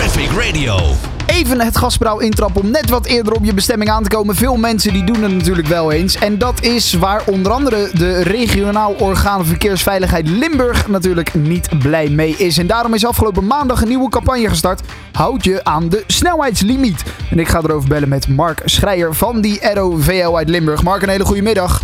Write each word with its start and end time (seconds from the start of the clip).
Traffic 0.00 0.30
Radio. 0.30 0.78
Even 1.26 1.60
het 1.60 1.76
gaspedaal 1.76 2.20
intrappen 2.20 2.62
om 2.62 2.70
net 2.70 2.90
wat 2.90 3.06
eerder 3.06 3.32
op 3.32 3.44
je 3.44 3.54
bestemming 3.54 3.90
aan 3.90 4.02
te 4.02 4.08
komen. 4.08 4.34
Veel 4.34 4.56
mensen 4.56 4.92
die 4.92 5.04
doen 5.04 5.22
het 5.22 5.32
natuurlijk 5.32 5.66
wel 5.66 5.92
eens. 5.92 6.16
En 6.16 6.38
dat 6.38 6.62
is 6.62 6.92
waar 6.92 7.22
onder 7.26 7.52
andere 7.52 7.90
de 7.92 8.22
regionaal 8.22 8.92
orgaan 8.92 9.46
Verkeersveiligheid 9.46 10.28
Limburg 10.28 10.88
natuurlijk 10.88 11.34
niet 11.34 11.68
blij 11.78 12.08
mee 12.08 12.34
is. 12.36 12.58
En 12.58 12.66
daarom 12.66 12.94
is 12.94 13.04
afgelopen 13.04 13.46
maandag 13.46 13.82
een 13.82 13.88
nieuwe 13.88 14.08
campagne 14.08 14.48
gestart. 14.48 14.80
Houd 15.12 15.44
je 15.44 15.64
aan 15.64 15.88
de 15.88 16.04
snelheidslimiet. 16.06 17.02
En 17.30 17.38
ik 17.38 17.48
ga 17.48 17.58
erover 17.58 17.88
bellen 17.88 18.08
met 18.08 18.28
Mark 18.28 18.62
Schreier 18.64 19.14
van 19.14 19.40
die 19.40 19.72
ROVL 19.74 20.36
uit 20.36 20.48
Limburg. 20.48 20.82
Mark, 20.82 21.02
een 21.02 21.08
hele 21.08 21.24
goede 21.24 21.42
middag. 21.42 21.82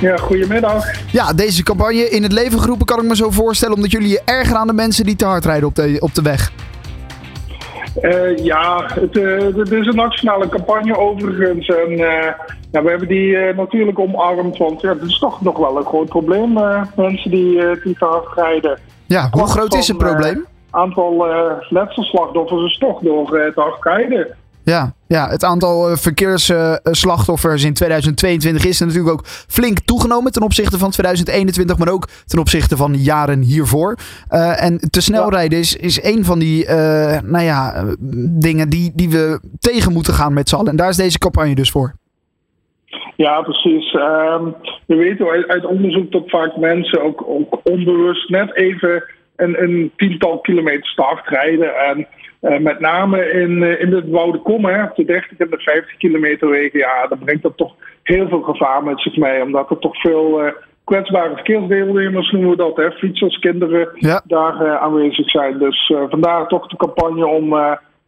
Ja, 0.00 0.16
goedemiddag. 0.16 0.86
Ja, 1.10 1.32
deze 1.32 1.62
campagne 1.62 2.08
in 2.08 2.22
het 2.22 2.32
leven 2.32 2.60
geroepen 2.60 2.86
kan 2.86 2.98
ik 2.98 3.04
me 3.04 3.16
zo 3.16 3.30
voorstellen. 3.30 3.74
Omdat 3.74 3.90
jullie 3.90 4.08
je 4.08 4.22
erger 4.24 4.56
aan 4.56 4.66
de 4.66 4.72
mensen 4.72 5.04
die 5.04 5.16
te 5.16 5.24
hard 5.24 5.44
rijden 5.44 5.68
op 5.68 5.74
de, 5.74 5.96
op 5.98 6.14
de 6.14 6.22
weg. 6.22 6.52
Uh, 8.02 8.36
ja, 8.36 8.90
het, 8.94 9.16
uh, 9.16 9.56
het, 9.56 9.72
is 9.72 9.86
een 9.86 9.96
nationale 9.96 10.48
campagne 10.48 10.98
overigens. 10.98 11.68
En 11.68 11.90
uh, 11.90 12.32
ja, 12.70 12.82
we 12.82 12.90
hebben 12.90 13.08
die 13.08 13.36
natuurlijk 13.36 13.98
omarmd. 13.98 14.58
Want 14.58 14.80
ja, 14.80 14.88
het 14.88 15.02
is 15.02 15.18
toch 15.18 15.40
nog 15.40 15.58
wel 15.58 15.76
een 15.76 15.84
groot 15.84 16.08
probleem, 16.08 16.52
mensen 16.96 17.30
die, 17.30 17.80
die 17.82 17.96
te 17.98 18.04
hard 18.04 18.34
rijden. 18.34 18.78
Ja, 19.06 19.28
hoe 19.30 19.46
groot 19.46 19.74
is 19.74 19.88
het 19.88 19.98
probleem? 19.98 20.34
Het 20.34 20.46
aantal 20.82 21.26
letselslachtoffers 21.68 22.64
is 22.64 22.78
toch 22.78 23.00
door 23.00 23.26
te 23.30 23.52
hard 23.54 23.84
rijden. 23.84 24.36
Ja, 24.64 24.94
ja, 25.08 25.28
het 25.28 25.44
aantal 25.44 25.90
uh, 25.90 25.96
verkeersslachtoffers 25.96 27.64
in 27.64 27.74
2022 27.74 28.64
is 28.64 28.80
natuurlijk 28.80 29.12
ook 29.12 29.26
flink 29.26 29.78
toegenomen 29.78 30.32
ten 30.32 30.42
opzichte 30.42 30.78
van 30.78 30.90
2021, 30.90 31.78
maar 31.78 31.88
ook 31.88 32.08
ten 32.26 32.38
opzichte 32.38 32.76
van 32.76 32.94
jaren 32.94 33.40
hiervoor. 33.40 33.96
Uh, 34.30 34.62
en 34.62 34.78
te 34.90 35.02
snel 35.02 35.30
rijden 35.30 35.58
is, 35.58 35.76
is 35.76 36.04
een 36.04 36.24
van 36.24 36.38
die 36.38 36.64
uh, 36.64 36.70
nou 37.22 37.44
ja, 37.44 37.84
dingen 38.40 38.68
die, 38.68 38.92
die 38.94 39.10
we 39.10 39.40
tegen 39.58 39.92
moeten 39.92 40.14
gaan 40.14 40.32
met 40.32 40.48
z'n 40.48 40.54
allen. 40.54 40.70
En 40.70 40.76
daar 40.76 40.88
is 40.88 40.96
deze 40.96 41.18
campagne 41.18 41.54
dus 41.54 41.70
voor. 41.70 41.94
Ja, 43.16 43.42
precies. 43.42 43.94
Um, 43.94 44.54
we 44.86 44.94
weten 44.96 45.28
uit, 45.28 45.48
uit 45.48 45.64
onderzoek 45.64 46.12
dat 46.12 46.30
vaak 46.30 46.56
mensen 46.56 47.02
ook, 47.02 47.24
ook 47.26 47.60
onbewust 47.64 48.28
net 48.28 48.54
even 48.54 49.04
een, 49.36 49.62
een 49.62 49.92
tiental 49.96 50.38
kilometer 50.38 50.86
start 50.86 51.28
rijden. 51.28 51.76
En 51.76 52.06
uh, 52.42 52.58
met 52.58 52.80
name 52.80 53.30
in, 53.30 53.50
uh, 53.50 53.80
in 53.80 53.92
het 53.92 54.08
Woude 54.08 54.38
Kom, 54.38 54.64
hè, 54.64 54.82
op 54.84 54.96
de 54.96 55.04
30 55.04 55.38
en 55.38 55.50
de 55.50 55.60
50 55.60 55.96
kilometer 55.96 56.48
wegen, 56.48 56.78
ja, 56.78 57.06
dan 57.06 57.18
brengt 57.18 57.42
dat 57.42 57.56
toch 57.56 57.74
heel 58.02 58.28
veel 58.28 58.42
gevaar 58.42 58.84
met 58.84 59.00
zich 59.00 59.16
mee. 59.16 59.42
Omdat 59.42 59.70
er 59.70 59.78
toch 59.78 60.00
veel 60.00 60.44
uh, 60.44 60.52
kwetsbare 60.84 61.34
verkeersdeelnemers, 61.34 62.30
noemen 62.30 62.50
we 62.50 62.56
dat, 62.56 62.76
hè, 62.76 62.92
fietsers, 62.92 63.38
kinderen, 63.38 63.88
ja. 63.94 64.22
daar 64.26 64.78
aanwezig 64.78 65.30
zijn. 65.30 65.58
Dus 65.58 65.92
vandaar 66.08 66.46
toch 66.46 66.66
de 66.66 66.76
campagne 66.76 67.26
om 67.26 67.50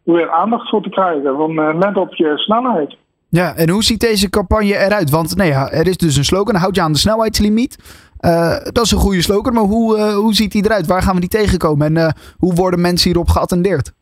weer 0.03 0.29
aandacht 0.29 0.69
voor 0.69 0.81
te 0.81 0.89
krijgen, 0.89 1.35
van 1.35 1.77
let 1.77 1.97
op 1.97 2.15
je 2.15 2.37
snelheid. 2.37 2.95
Ja, 3.29 3.55
en 3.55 3.69
hoe 3.69 3.83
ziet 3.83 3.99
deze 3.99 4.29
campagne 4.29 4.77
eruit? 4.77 5.09
Want 5.09 5.33
ja, 5.37 5.71
er 5.71 5.87
is 5.87 5.97
dus 5.97 6.17
een 6.17 6.25
slogan, 6.25 6.55
houd 6.55 6.75
je 6.75 6.81
aan 6.81 6.91
de 6.91 6.97
snelheidslimiet. 6.97 8.05
Uh, 8.21 8.57
dat 8.63 8.83
is 8.83 8.91
een 8.91 8.97
goede 8.97 9.21
slogan, 9.21 9.53
maar 9.53 9.63
hoe, 9.63 9.97
uh, 9.97 10.13
hoe 10.13 10.33
ziet 10.33 10.51
die 10.51 10.65
eruit? 10.65 10.87
Waar 10.87 11.01
gaan 11.01 11.13
we 11.13 11.19
die 11.19 11.29
tegenkomen? 11.29 11.87
En 11.87 11.95
uh, 11.95 12.09
hoe 12.37 12.53
worden 12.53 12.81
mensen 12.81 13.09
hierop 13.09 13.29
geattendeerd? 13.29 13.93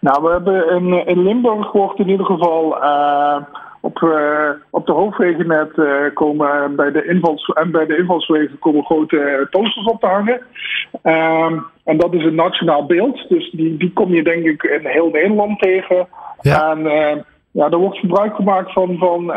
Nou, 0.00 0.22
we 0.22 0.30
hebben 0.30 0.70
in, 0.70 1.06
in 1.06 1.22
Limburg 1.22 1.72
wordt 1.72 1.98
in 1.98 2.08
ieder 2.08 2.26
geval 2.26 2.64
op, 3.80 3.96
op 4.70 4.86
de 4.86 4.92
hoofdwegennet 4.92 5.70
komen 6.14 6.76
bij 6.76 6.90
de 6.90 7.04
invals 7.04 7.46
en 7.46 7.70
bij 7.70 7.86
de 7.86 7.96
invalswegen 7.96 8.58
komen 8.58 8.84
grote 8.84 9.46
posters 9.50 9.86
op 9.86 10.00
te 10.00 10.06
hangen. 10.06 10.40
Um, 11.02 11.64
en 11.84 11.96
dat 11.98 12.14
is 12.14 12.24
een 12.24 12.34
nationaal 12.34 12.86
beeld, 12.86 13.28
dus 13.28 13.50
die, 13.50 13.76
die 13.76 13.92
kom 13.92 14.14
je 14.14 14.22
denk 14.22 14.44
ik 14.44 14.62
in 14.62 14.86
heel 14.86 15.10
Nederland 15.10 15.58
tegen. 15.58 16.08
Ja. 16.40 16.70
En 16.70 17.24
ja, 17.50 17.70
er 17.70 17.78
wordt 17.78 17.98
gebruik 17.98 18.34
gemaakt 18.34 18.72
van, 18.72 18.96
van 18.98 19.32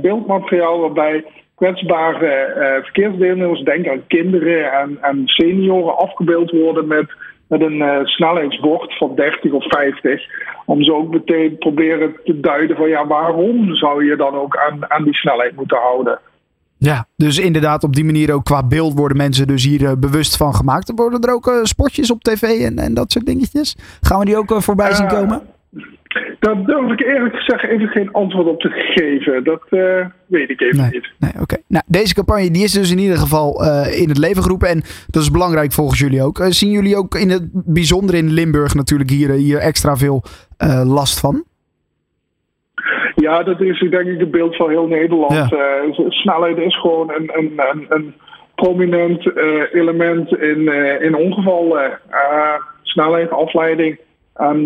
beeldmateriaal 0.00 0.80
waarbij 0.80 1.24
kwetsbare 1.60 2.54
uh, 2.56 2.84
verkeersdeelnemers, 2.84 3.62
denk 3.62 3.88
aan 3.88 4.06
kinderen 4.06 4.72
en, 4.72 4.98
en 5.00 5.22
senioren, 5.24 5.98
afgebeeld 5.98 6.50
worden 6.50 6.86
met, 6.86 7.12
met 7.46 7.60
een 7.60 7.76
uh, 7.76 8.04
snelheidsbord 8.04 8.96
van 8.98 9.14
30 9.14 9.52
of 9.52 9.64
50. 9.68 10.20
Om 10.66 10.82
zo 10.82 10.92
ook 10.92 11.10
meteen 11.10 11.58
proberen 11.58 12.14
te 12.24 12.40
duiden 12.40 12.76
van 12.76 12.88
ja, 12.88 13.06
waarom 13.06 13.74
zou 13.74 14.04
je 14.04 14.16
dan 14.16 14.34
ook 14.34 14.56
aan, 14.56 14.90
aan 14.90 15.04
die 15.04 15.14
snelheid 15.14 15.56
moeten 15.56 15.78
houden. 15.78 16.18
Ja, 16.76 17.06
dus 17.16 17.38
inderdaad 17.38 17.84
op 17.84 17.94
die 17.94 18.04
manier 18.04 18.34
ook 18.34 18.44
qua 18.44 18.66
beeld 18.66 18.94
worden 18.94 19.16
mensen 19.16 19.46
dus 19.46 19.64
hier 19.64 19.82
uh, 19.82 19.92
bewust 19.98 20.36
van 20.36 20.54
gemaakt. 20.54 20.92
Worden 20.94 21.20
er 21.20 21.34
ook 21.34 21.60
spotjes 21.62 22.10
op 22.10 22.22
tv 22.22 22.42
en, 22.42 22.78
en 22.78 22.94
dat 22.94 23.12
soort 23.12 23.26
dingetjes? 23.26 23.76
Gaan 24.00 24.18
we 24.18 24.24
die 24.24 24.36
ook 24.36 24.62
voorbij 24.62 24.94
zien 24.94 25.08
komen? 25.08 25.42
Daar 26.38 26.64
durf 26.64 26.92
ik 26.92 27.00
eerlijk 27.00 27.34
gezegd 27.34 27.64
even 27.64 27.88
geen 27.88 28.12
antwoord 28.12 28.46
op 28.46 28.60
te 28.60 28.68
geven. 28.70 29.44
Dat 29.44 29.62
uh, 29.70 30.06
weet 30.26 30.50
ik 30.50 30.60
even 30.60 30.80
nee, 30.80 30.90
niet. 30.90 31.10
Nee, 31.18 31.30
oké. 31.30 31.42
Okay. 31.42 31.62
Nou, 31.66 31.84
deze 31.86 32.14
campagne 32.14 32.50
die 32.50 32.64
is 32.64 32.72
dus 32.72 32.90
in 32.90 32.98
ieder 32.98 33.16
geval 33.16 33.64
uh, 33.64 34.00
in 34.00 34.08
het 34.08 34.18
leven 34.18 34.42
geroepen. 34.42 34.68
En 34.68 34.82
dat 35.06 35.22
is 35.22 35.30
belangrijk 35.30 35.72
volgens 35.72 35.98
jullie 35.98 36.22
ook. 36.22 36.38
Uh, 36.38 36.46
zien 36.46 36.70
jullie 36.70 36.96
ook 36.96 37.14
in 37.14 37.30
het 37.30 37.48
bijzonder 37.52 38.14
in 38.14 38.32
Limburg 38.32 38.74
natuurlijk 38.74 39.10
hier, 39.10 39.30
hier 39.30 39.58
extra 39.58 39.96
veel 39.96 40.22
last 40.84 41.20
van? 41.20 41.44
Ja, 43.14 43.42
dat 43.42 43.60
is 43.60 43.78
denk 43.78 44.06
ik 44.06 44.18
het 44.18 44.30
beeld 44.30 44.56
van 44.56 44.68
heel 44.70 44.86
Nederland. 44.86 45.32
Ja. 45.32 45.48
snelheid 46.08 46.58
is 46.58 46.80
gewoon 46.80 47.12
een, 47.12 47.30
een, 47.34 47.52
een, 47.56 47.86
een 47.88 48.14
prominent 48.54 49.36
element 49.72 50.36
in, 50.36 50.72
in 51.02 51.14
ongevallen. 51.14 51.98
snelheid, 52.82 53.30
afleiding. 53.30 53.98
En 54.34 54.62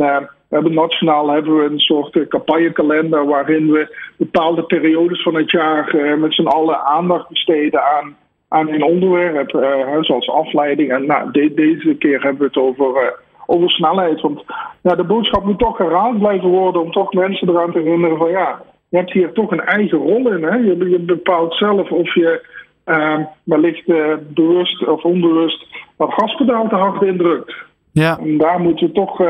we 0.55 0.61
hebben 0.61 0.83
nationaal 0.83 1.31
hebben 1.31 1.57
we 1.57 1.65
een 1.65 1.79
soort 1.79 2.29
campagnekalender 2.29 3.27
waarin 3.27 3.71
we 3.71 3.97
bepaalde 4.17 4.63
periodes 4.63 5.23
van 5.23 5.35
het 5.35 5.51
jaar 5.51 5.95
uh, 5.95 6.15
met 6.21 6.35
z'n 6.35 6.47
allen 6.47 6.85
aandacht 6.85 7.29
besteden 7.29 7.83
aan, 7.83 8.17
aan 8.49 8.69
een 8.69 8.83
onderwerp, 8.83 9.55
uh, 9.55 9.97
zoals 10.01 10.31
afleiding. 10.31 10.93
En 10.93 11.07
nou, 11.07 11.31
de, 11.31 11.55
deze 11.55 11.95
keer 11.95 12.23
hebben 12.23 12.39
we 12.39 12.47
het 12.47 12.57
over, 12.57 13.03
uh, 13.03 13.11
over 13.47 13.71
snelheid. 13.71 14.21
Want 14.21 14.45
ja, 14.83 14.95
de 14.95 15.05
boodschap 15.05 15.45
moet 15.45 15.59
toch 15.59 15.79
herhaald 15.79 16.19
blijven 16.19 16.49
worden 16.49 16.83
om 16.83 16.93
toch 16.93 17.13
mensen 17.13 17.49
eraan 17.49 17.73
te 17.73 17.79
herinneren 17.79 18.19
van 18.19 18.31
ja, 18.31 18.63
je 18.89 18.97
hebt 18.97 19.13
hier 19.13 19.33
toch 19.33 19.51
een 19.51 19.65
eigen 19.65 19.99
rol 19.99 20.33
in. 20.33 20.43
Hè? 20.43 20.57
Je, 20.57 20.89
je 20.91 20.99
bepaalt 20.99 21.55
zelf 21.55 21.91
of 21.91 22.15
je 22.15 22.47
wellicht 23.45 23.87
bewust 24.35 24.87
of 24.87 25.03
onbewust 25.03 25.67
dat 25.97 26.13
gaspedaal 26.13 26.69
te 26.69 26.75
hard 26.75 27.03
indrukt. 27.03 27.55
Ja. 27.95 28.19
En 28.19 28.39
daar 28.39 28.61
moeten 28.61 28.87
we 28.87 28.93
toch 28.93 29.21
uh, 29.21 29.29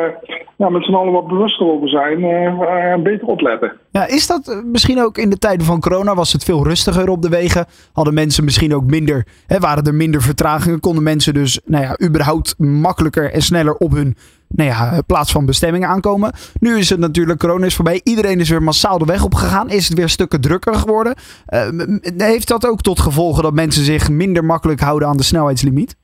ja, 0.56 0.69
met 0.69 0.84
z'n 0.84 0.94
allen 0.94 1.12
wat 1.12 1.26
bewuster 1.26 1.66
over 1.66 1.88
zijn. 1.88 2.20
Uh, 2.20 3.03
beter 3.03 3.26
opletten. 3.26 3.72
Ja, 3.91 4.06
is 4.06 4.26
dat 4.26 4.62
misschien 4.65 5.03
ook 5.03 5.19
in 5.19 5.31
de 5.31 5.38
tijden 5.38 5.66
van 5.66 5.81
corona? 5.81 6.15
Was 6.15 6.32
het 6.32 6.44
veel 6.44 6.65
rustiger 6.65 7.09
op 7.09 7.22
de 7.22 7.28
wegen? 7.28 7.66
Hadden 7.92 8.15
mensen 8.15 8.44
misschien 8.44 8.75
ook 8.75 8.84
minder. 8.84 9.26
Hè, 9.47 9.59
waren 9.59 9.84
er 9.84 9.94
minder 9.94 10.22
vertragingen? 10.22 10.81
Konden 10.81 11.03
mensen 11.03 11.34
dus 11.34 11.60
nou 11.65 11.84
ja, 11.84 11.98
überhaupt 12.06 12.54
makkelijker 12.59 13.32
en 13.32 13.42
sneller 13.42 13.75
op 13.75 13.92
hun 13.92 14.16
nou 14.48 14.69
ja, 14.69 15.03
plaats 15.06 15.32
van 15.32 15.47
bestemming 15.47 15.84
aankomen? 15.84 16.32
Nu 16.60 16.78
is 16.78 16.91
het 16.91 16.98
natuurlijk, 16.98 17.38
corona 17.38 17.66
is 17.66 17.75
voorbij. 17.75 18.00
Iedereen 18.04 18.41
is 18.41 18.48
weer 18.48 18.62
massaal 18.62 18.98
de 18.98 19.04
weg 19.04 19.25
opgegaan. 19.25 19.71
Is 19.71 19.88
het 19.88 19.98
weer 19.98 20.09
stukken 20.09 20.41
drukker 20.41 20.75
geworden? 20.75 21.15
Heeft 22.16 22.48
dat 22.48 22.66
ook 22.66 22.81
tot 22.81 23.00
gevolgen 23.00 23.42
dat 23.42 23.54
mensen 23.54 23.84
zich 23.84 24.10
minder 24.10 24.44
makkelijk 24.44 24.81
houden 24.81 25.09
aan 25.09 25.16
de 25.16 25.22
snelheidslimiet? 25.22 25.97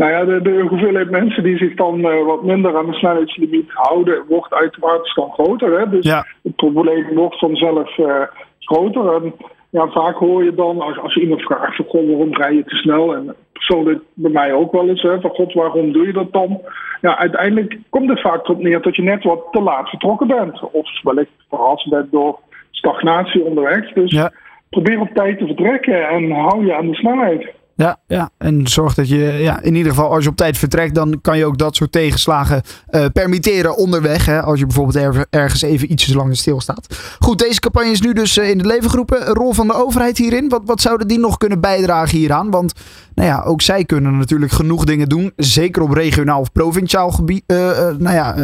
Nou 0.00 0.12
ja, 0.12 0.24
de, 0.24 0.42
de, 0.42 0.66
hoeveelheid 0.68 1.10
mensen 1.10 1.42
die 1.42 1.56
zich 1.56 1.74
dan 1.74 1.98
uh, 1.98 2.24
wat 2.24 2.42
minder 2.42 2.76
aan 2.76 2.86
de 2.86 2.92
snelheidslimiet 2.92 3.70
houden, 3.72 4.24
wordt 4.28 4.54
uiteraard 4.54 5.14
dan 5.14 5.30
groter. 5.30 5.78
Hè? 5.78 5.88
Dus 5.88 6.06
ja. 6.06 6.26
het 6.42 6.56
probleem 6.56 7.14
wordt 7.14 7.38
vanzelf 7.38 7.98
uh, 7.98 8.22
groter. 8.58 9.14
En 9.14 9.34
ja, 9.70 9.86
vaak 9.88 10.16
hoor 10.16 10.44
je 10.44 10.54
dan, 10.54 10.80
als, 10.80 10.98
als 10.98 11.14
je 11.14 11.20
iemand 11.20 11.42
vraagt 11.42 11.76
van 11.76 11.84
god, 11.84 12.06
waarom 12.06 12.34
rij 12.34 12.54
je 12.54 12.64
te 12.64 12.76
snel? 12.76 13.14
En 13.14 13.34
persoonlijk 13.52 14.02
bij 14.14 14.30
mij 14.30 14.52
ook 14.52 14.72
wel 14.72 14.88
eens, 14.88 15.02
hè, 15.02 15.20
van 15.20 15.30
god, 15.30 15.52
waarom 15.52 15.92
doe 15.92 16.06
je 16.06 16.12
dat 16.12 16.32
dan? 16.32 16.60
Ja, 17.00 17.18
uiteindelijk 17.18 17.78
komt 17.90 18.08
het 18.08 18.20
vaak 18.20 18.44
erop 18.44 18.62
neer 18.62 18.82
dat 18.82 18.96
je 18.96 19.02
net 19.02 19.24
wat 19.24 19.46
te 19.50 19.60
laat 19.62 19.88
vertrokken 19.88 20.26
bent. 20.26 20.70
Of 20.72 21.02
wellicht 21.02 21.30
verrast 21.48 21.90
bent 21.90 22.12
door 22.12 22.38
stagnatie 22.70 23.44
onderweg. 23.44 23.92
Dus 23.92 24.12
ja. 24.12 24.32
probeer 24.70 25.00
op 25.00 25.10
tijd 25.14 25.38
te 25.38 25.46
vertrekken 25.46 26.08
en 26.08 26.30
hou 26.30 26.66
je 26.66 26.74
aan 26.74 26.86
de 26.86 26.94
snelheid. 26.94 27.58
Ja, 27.80 27.98
ja, 28.06 28.30
en 28.38 28.68
zorg 28.68 28.94
dat 28.94 29.08
je, 29.08 29.16
ja, 29.18 29.62
in 29.62 29.74
ieder 29.74 29.92
geval 29.92 30.10
als 30.10 30.24
je 30.24 30.30
op 30.30 30.36
tijd 30.36 30.58
vertrekt, 30.58 30.94
dan 30.94 31.20
kan 31.20 31.38
je 31.38 31.44
ook 31.46 31.58
dat 31.58 31.76
soort 31.76 31.92
tegenslagen 31.92 32.62
uh, 32.90 33.04
permitteren 33.12 33.76
onderweg. 33.76 34.26
Hè, 34.26 34.42
als 34.42 34.58
je 34.58 34.66
bijvoorbeeld 34.66 34.96
er, 34.96 35.26
ergens 35.30 35.62
even 35.62 35.92
ietsjes 35.92 36.14
langer 36.14 36.36
stilstaat. 36.36 36.86
Goed, 37.18 37.38
deze 37.38 37.60
campagne 37.60 37.90
is 37.90 38.00
nu 38.00 38.12
dus 38.12 38.38
uh, 38.38 38.50
in 38.50 38.58
het 38.58 38.66
leven 38.66 38.90
geroepen. 38.90 39.26
Rol 39.26 39.52
van 39.52 39.66
de 39.66 39.74
overheid 39.74 40.18
hierin. 40.18 40.48
Wat, 40.48 40.62
wat 40.64 40.80
zouden 40.80 41.08
die 41.08 41.18
nog 41.18 41.36
kunnen 41.36 41.60
bijdragen 41.60 42.18
hieraan? 42.18 42.50
Want 42.50 42.72
nou 43.14 43.28
ja, 43.28 43.42
ook 43.42 43.62
zij 43.62 43.84
kunnen 43.84 44.18
natuurlijk 44.18 44.52
genoeg 44.52 44.84
dingen 44.84 45.08
doen. 45.08 45.32
Zeker 45.36 45.82
op 45.82 45.92
regionaal 45.92 46.40
of 46.40 46.52
provinciaal 46.52 47.10
gebied. 47.10 47.42
Uh, 47.46 47.58
nou 47.98 48.14
ja, 48.14 48.34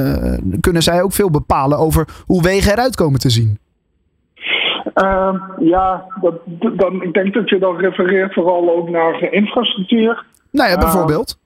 kunnen 0.60 0.82
zij 0.82 1.02
ook 1.02 1.12
veel 1.12 1.30
bepalen 1.30 1.78
over 1.78 2.08
hoe 2.26 2.42
wegen 2.42 2.72
eruit 2.72 2.96
komen 2.96 3.20
te 3.20 3.30
zien. 3.30 3.58
Uh, 5.02 5.34
ja, 5.58 6.04
dat, 6.20 6.34
dan, 6.76 7.02
ik 7.02 7.12
denk 7.12 7.34
dat 7.34 7.48
je 7.48 7.58
dan 7.58 7.76
refereert 7.76 8.34
vooral 8.34 8.76
ook 8.76 8.88
naar 8.88 9.32
infrastructuur. 9.32 10.24
Nou 10.50 10.70
ja, 10.70 10.78
bijvoorbeeld. 10.78 11.38
Uh, 11.38 11.44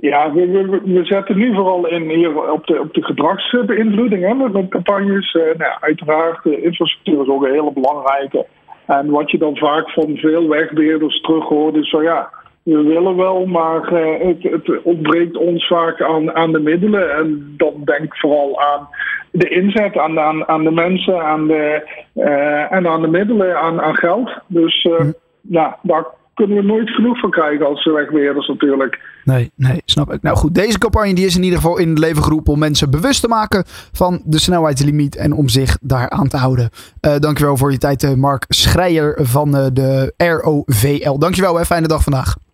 Ja, 0.00 0.32
we, 0.32 0.46
we, 0.46 0.80
we, 0.84 1.04
zetten 1.04 1.36
nu 1.36 1.54
vooral 1.54 1.86
in 1.86 2.08
hier 2.08 2.52
op 2.52 2.66
de, 2.66 2.80
op 2.80 2.94
de 2.94 3.04
gedragsbeïnvloeding 3.04 4.22
hè, 4.22 4.34
met, 4.34 4.52
met 4.52 4.68
campagnes. 4.68 5.34
Uh, 5.34 5.42
nou, 5.56 5.72
uiteraard, 5.80 6.42
de 6.42 6.62
infrastructuur 6.62 7.22
is 7.22 7.28
ook 7.28 7.44
een 7.44 7.52
hele 7.52 7.72
belangrijke. 7.72 8.46
En 8.86 9.10
wat 9.10 9.30
je 9.30 9.38
dan 9.38 9.56
vaak 9.56 9.90
van 9.90 10.16
veel 10.16 10.48
wegbeheerders 10.48 11.20
terug 11.20 11.44
hoort, 11.44 11.74
is 11.74 11.90
zo 11.90 12.02
ja, 12.02 12.30
we 12.74 12.82
willen 12.82 13.16
wel, 13.16 13.46
maar 13.46 13.92
uh, 13.92 14.26
het, 14.26 14.42
het, 14.42 14.82
ontbreekt 14.82 15.36
ons 15.36 15.66
vaak 15.66 16.02
aan, 16.02 16.34
aan 16.34 16.52
de 16.52 16.58
middelen. 16.58 17.16
En 17.16 17.54
dan 17.56 17.72
denk 17.84 18.02
ik 18.02 18.16
vooral 18.16 18.60
aan 18.60 18.88
de 19.30 19.48
inzet, 19.48 19.96
aan, 19.96 20.20
aan, 20.20 20.48
aan 20.48 20.64
de 20.64 20.70
mensen 20.70 21.24
aan 21.24 21.46
de, 21.46 21.82
uh, 22.14 22.72
en 22.72 22.88
aan 22.88 23.02
de 23.02 23.08
middelen, 23.08 23.60
aan, 23.60 23.80
aan 23.80 23.96
geld. 23.96 24.38
Dus 24.46 24.84
uh, 24.84 24.96
hm. 24.96 25.10
ja, 25.40 25.78
daar 25.82 26.04
kunnen 26.34 26.56
we 26.56 26.62
nooit 26.62 26.90
genoeg 26.90 27.18
van 27.18 27.30
krijgen 27.30 27.66
als 27.66 27.84
wegbeheerders 27.84 28.48
natuurlijk. 28.48 29.00
Nee, 29.24 29.50
nee, 29.56 29.82
snap 29.84 30.12
ik. 30.12 30.22
Nou 30.22 30.36
goed, 30.36 30.54
deze 30.54 30.78
campagne 30.78 31.14
die 31.14 31.26
is 31.26 31.36
in 31.36 31.42
ieder 31.42 31.58
geval 31.58 31.78
in 31.78 31.88
het 31.88 31.98
leven 31.98 32.22
geroepen 32.22 32.52
om 32.52 32.58
mensen 32.58 32.90
bewust 32.90 33.20
te 33.20 33.28
maken 33.28 33.64
van 33.92 34.22
de 34.24 34.38
snelheidslimiet 34.38 35.16
en 35.16 35.32
om 35.32 35.48
zich 35.48 35.78
daar 35.80 36.10
aan 36.10 36.28
te 36.28 36.36
houden. 36.36 36.70
Uh, 37.06 37.16
dankjewel 37.18 37.56
voor 37.56 37.72
je 37.72 37.78
tijd, 37.78 38.16
Mark 38.16 38.44
Schreier 38.48 39.18
van 39.22 39.50
de 39.50 40.12
ROVL. 40.16 41.18
Dankjewel, 41.18 41.56
hè. 41.56 41.64
fijne 41.64 41.86
dag 41.86 42.02
vandaag. 42.02 42.45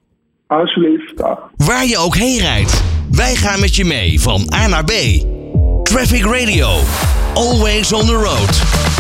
Alsjeblieft. 0.61 1.13
Waar 1.57 1.87
je 1.87 1.99
ook 1.99 2.17
heen 2.17 2.39
rijdt, 2.39 2.83
wij 3.11 3.35
gaan 3.35 3.61
met 3.61 3.77
je 3.77 3.85
mee 3.85 4.21
van 4.21 4.53
A 4.55 4.67
naar 4.67 4.85
B. 4.85 4.93
Traffic 5.83 6.25
Radio, 6.25 6.69
always 7.35 7.93
on 7.93 8.07
the 8.07 8.13
road. 8.13 8.92